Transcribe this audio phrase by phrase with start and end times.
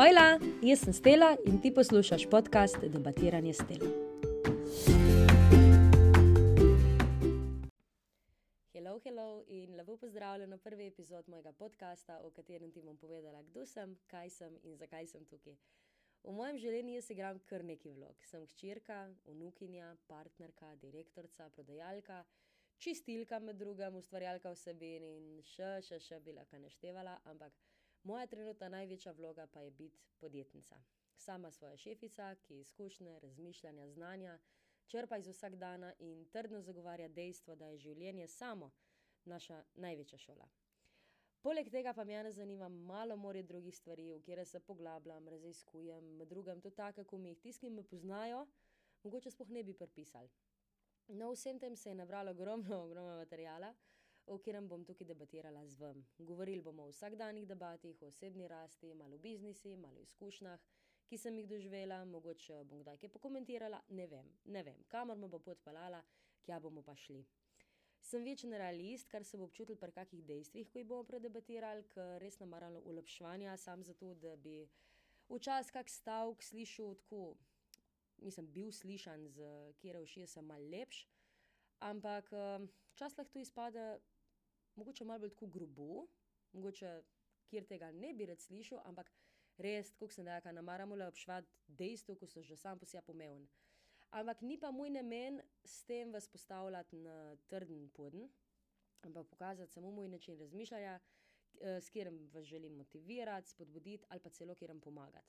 [0.00, 3.88] Ojla, jaz sem Stela in ti poslušaš podcast Debatiranje Stela.
[8.72, 13.42] Hello, hello in lepo pozdravljen na prvi epizod mojega podcasta, v katerem ti bom povedala,
[13.42, 15.58] kdo sem, kaj sem in zakaj sem tukaj.
[16.24, 18.24] V mojem življenju jaz igram kar neki vlog.
[18.24, 22.22] Sem hčerka, unukinja, partnerka, direktorica, prodajalka,
[22.78, 27.52] čistilka med drugim, ustvarjalka vsebin in še, še, še bi lahko naštevala, ampak.
[28.02, 30.82] Moja trenutna največja vloga pa je biti podjetnica.
[31.16, 34.38] Sama svoja šefica, ki izkušnje, razmišljanja, znanja
[34.86, 38.70] črpa iz vsakdana in trdno zagovarja dejstvo, da je življenje samo
[39.24, 40.48] naša največja šola.
[41.40, 46.04] Poleg tega pa me ne zanima malo more drugih stvari, v kjer se poglabljam, raziskujem,
[46.16, 48.46] med drugim tudi tako, kot mi jih tisti, ki me poznajo,
[49.02, 50.28] mogoče spoh ne bi pripisali.
[51.08, 53.74] No, vsem tem se je nabralo ogromno, ogromno materijala
[54.30, 56.04] o katerem bom tukaj debatirala z vami.
[56.18, 60.60] Govorili bomo o vsakdanjih debatih, o osebni rasti, malo o biznisu, malo o izkušnjah,
[61.10, 65.28] ki sem jih doživela, mogoče bom kdaj kaj pokomentirala, ne vem, ne vem, kamor me
[65.28, 66.02] bo pot pelala,
[66.46, 67.24] kje bomo pa šli.
[68.00, 72.22] Sem večen realist, kar se bo občutil pri kakih dejstvih, ko jih bomo predebatirali, ker
[72.22, 74.62] res namaralo ulepševanja, sam zato, da bi
[75.28, 77.34] včasih kak stavek slišal tako,
[78.22, 79.50] nisem bil slišan, z
[79.82, 81.02] kjer uši sem mal lepš,
[81.90, 82.30] ampak
[82.94, 83.84] včasih lahko to izpade
[84.80, 86.06] mogoče malo bolj tako grobo,
[86.52, 86.92] mogoče
[87.50, 89.10] kjer tega ne bi rad slišal, ampak
[89.60, 93.06] res, kot sem rekla, ne maramo le obšvati dejstva, ko so že sam po sebi
[93.06, 93.48] pomembni.
[94.10, 98.26] Ampak ni pa moj namen s tem vas postavljati na trden poden,
[99.06, 100.98] ampak pokazati samo moj način razmišljanja,
[101.60, 105.28] s katerim vas želim motivirati, spodbuditi ali pa celo kjer vam pomagati.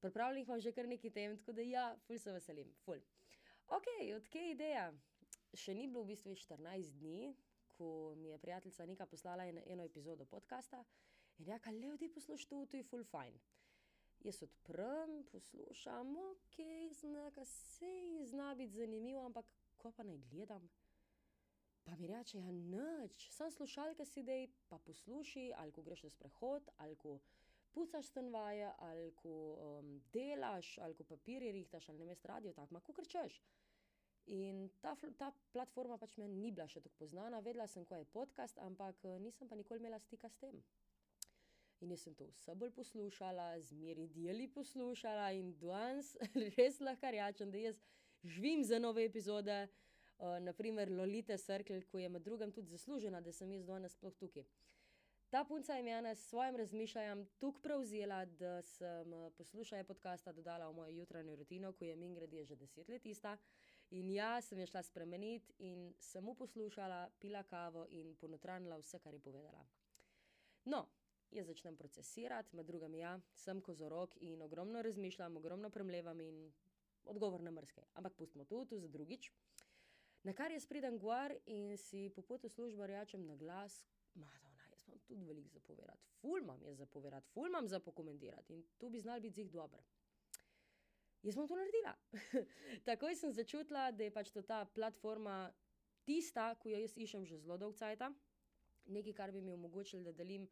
[0.00, 3.00] Pripravljenih imam že kar nekaj tem, tako da ja, ful se veselim, ful.
[3.66, 4.92] Ok, odkje ideja?
[5.56, 7.32] Še ni bilo v bistvu 14 dni,
[7.78, 10.84] ko mi je prijateljica nekaj poslala eno, eno epizodo podcasta
[11.38, 13.38] in rekla: Le vdi poslušaj to, to je full fine.
[14.24, 16.56] Jaz odprem, poslušam, ok,
[17.00, 19.46] znaka se ji zna biti zanimivo, ampak
[19.76, 20.70] ko pa naj gledam.
[21.84, 26.10] Pa mi reče: Ja, noč, sem slušalka si dej, pa poslušaj, ali ko greš na
[26.10, 27.18] sprehod, ali ko
[27.76, 32.74] pucaš stanvaje, ali ko um, delaš, ali ko papirje rihtaš, ali ne veš radio, tako,
[32.74, 33.42] ma ko krčeš.
[34.26, 38.08] In ta, ta platforma pač meni ni bila še tako poznana, vedela sem, kaj je
[38.10, 40.58] podcast, ampak nisem pa nikoli imela stika s tem.
[41.84, 46.14] In jaz sem to vse bolj poslušala, zmeri deli poslušala in danes
[46.56, 47.78] res lahko rečem, da jaz
[48.24, 49.58] živim za nove epizode,
[50.18, 54.16] uh, naprimer Lolita Circle, ko je med drugim tudi zaslužena, da sem jaz danes sploh
[54.18, 54.46] tukaj.
[55.30, 60.74] Ta punca je mene s svojim razmišljanjem tukaj prevzela, da sem poslušala podcasta dodala v
[60.80, 63.36] mojo jutranjo rutino, ko je min grede že deset let ista.
[63.90, 69.14] In ja, sem jo šla spremeniti in samo poslušala, pila kavo in ponotranila vse, kar
[69.14, 69.66] je povedala.
[70.64, 70.88] No,
[71.30, 76.52] jaz začnem procesirati, med drugim ja, sem kozorok in ogromno razmišljam, ogromno premlevam in
[77.04, 77.84] odgovor na mrske.
[77.94, 79.30] Ampak pustimo to, tu za drugič.
[80.22, 84.82] Na kar jaz pridem gor in si po potu službo rečem na glas, Madonna, jaz
[84.88, 89.00] imam tudi veliko zapovedati, ful imam jaz zapovedati, ful imam za pokomentirati in to bi
[89.00, 89.80] znal biti zih dober
[91.22, 91.94] jaz bom to naredila.
[92.88, 95.52] Takoj sem začutila, da je pač ta platforma
[96.04, 98.12] tista, ki jo jaz iščem že zelo dolgo časa,
[98.86, 100.46] nekaj, kar bi mi omogočilo, da delim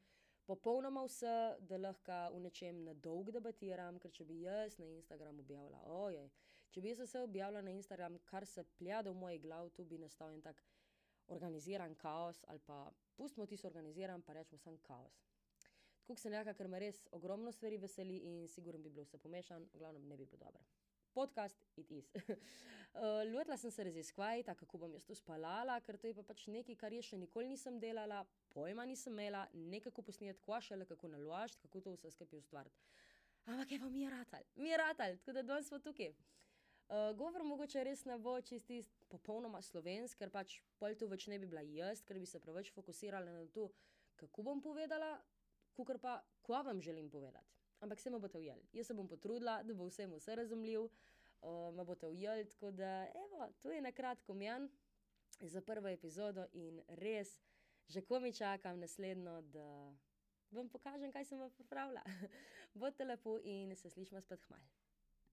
[0.47, 3.99] popolnoma vse, da lahko v nečem na dolg debatiram.
[3.99, 6.29] Ker če bi jaz na Instagramu objavila, ojej,
[6.75, 10.01] če bi jaz vse objavila na Instagram, kar se pljada v moji glavi, tu bi
[10.03, 10.63] nastal en tak
[11.33, 15.23] organiziran kaos ali pa pustimo tisto organiziran, pa rečemo samo kaos.
[16.05, 19.71] Tako sem rekla, ker me res ogromno stvari veseli in sigurno bi bilo vse pomešano,
[19.73, 20.61] v glavnem ne bi bilo dobro.
[21.15, 22.11] Podcast, it is.
[22.13, 26.45] uh, Lotila sem se raziskovati, kako bom jaz to spalala, ker to je pa pač
[26.53, 28.21] nekaj, kar jaz še nikoli nisem delala,
[28.53, 32.85] pojma nisem imela, nekako posneti kvašele, kako naložiti, kako to vse skupaj ustvariti.
[33.47, 36.13] Ampak je pa mi je ratal, mi je ratal, tako da danes smo tukaj.
[36.13, 41.41] Uh, govor mogoče res ne bo čisti popolnoma slovenski, ker pač pol to več ne
[41.41, 43.71] bi bila jaz, ker bi se preveč fokusirala na to,
[44.21, 45.15] kako bom povedala,
[45.75, 47.53] kukor pa, kva vam želim povedati.
[47.81, 48.69] Ampak se me boste ujeli.
[48.73, 52.49] Jaz se bom potrudila, da bo vsem vse razumljiv, uh, me boste ujeli.
[52.49, 54.69] Tako da, evo, to je na kratko mjan
[55.41, 57.41] za prvo epizodo in res,
[57.89, 59.97] že ko mi čakam naslednjo, da
[60.51, 62.03] vam pokažem, kaj sem vam pripravila.
[62.75, 64.61] Bodite lepo in se slišmo spet hmal.